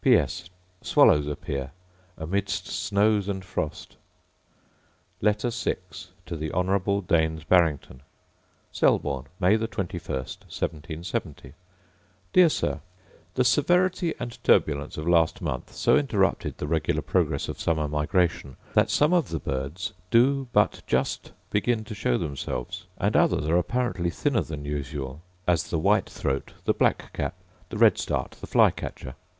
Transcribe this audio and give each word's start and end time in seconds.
P.S. 0.03 0.49
Swallows 0.81 1.27
appear 1.27 1.73
amidst 2.17 2.65
snows 2.65 3.29
and 3.29 3.45
frost. 3.45 3.97
Letter 5.21 5.51
VI 5.51 5.75
To 6.25 6.35
The 6.35 6.51
Honourable 6.51 7.01
Daines 7.03 7.43
Barrington 7.47 8.01
Selborne, 8.71 9.27
May 9.39 9.55
21, 9.57 10.01
1770. 10.09 11.53
Dear 12.33 12.49
Sir, 12.49 12.81
The 13.35 13.43
severity 13.43 14.15
and 14.19 14.43
turbulence 14.43 14.97
of 14.97 15.07
last 15.07 15.39
month 15.39 15.71
so 15.71 15.95
interrupted 15.95 16.57
the 16.57 16.65
regular 16.65 17.03
progress 17.03 17.47
of 17.47 17.59
summer 17.61 17.87
migration, 17.87 18.57
that 18.73 18.89
some 18.89 19.13
of 19.13 19.29
the 19.29 19.37
birds 19.37 19.93
do 20.09 20.47
but 20.51 20.81
just 20.87 21.31
begin 21.51 21.83
to 21.83 21.93
show 21.93 22.17
themselves, 22.17 22.87
and 22.97 23.15
others 23.15 23.45
are 23.45 23.55
apparently 23.59 24.09
thinner 24.09 24.41
than 24.41 24.65
usual; 24.65 25.21
as 25.47 25.65
the 25.69 25.77
white 25.77 26.09
throat, 26.09 26.53
the 26.65 26.73
black 26.73 27.13
cap, 27.13 27.35
the 27.69 27.77
red 27.77 27.99
start, 27.99 28.31
the 28.41 28.47
fly 28.47 28.71
catcher. 28.71 29.13